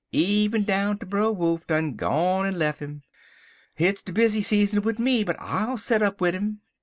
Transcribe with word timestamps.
'Even 0.11 0.63
down 0.63 0.97
ter 0.97 1.05
Brer 1.05 1.31
Wolf 1.31 1.67
done 1.67 1.93
gone 1.93 2.47
en 2.47 2.57
lef' 2.57 2.81
'im. 2.81 3.03
Hit's 3.75 4.01
de 4.01 4.11
busy 4.11 4.41
season 4.41 4.81
wid 4.81 4.97
me, 4.97 5.23
but 5.23 5.35
I'll 5.39 5.77
set 5.77 6.01
up 6.01 6.19
wid 6.19 6.33
'im. 6.33 6.61